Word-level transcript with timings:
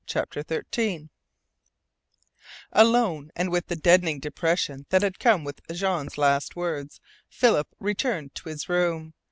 CHAPTER 0.07 0.41
THIRTEEN 0.41 1.11
Alone 2.71 3.29
and 3.35 3.51
with 3.51 3.67
the 3.67 3.75
deadening 3.75 4.19
depression 4.19 4.87
that 4.89 5.03
had 5.03 5.19
come 5.19 5.43
with 5.43 5.61
Jean's 5.71 6.17
last 6.17 6.55
words, 6.55 6.99
Philip 7.29 7.67
returned 7.79 8.33
to 8.33 8.49
his 8.49 8.67
room. 8.67 9.13